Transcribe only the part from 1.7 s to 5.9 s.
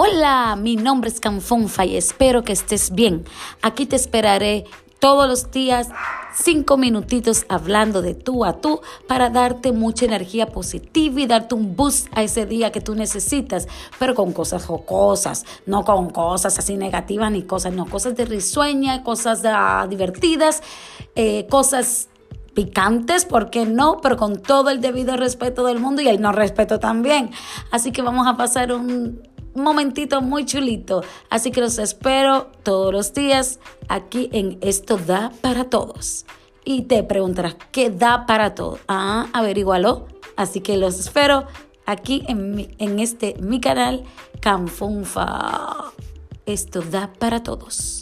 y espero que estés bien. Aquí te esperaré todos los días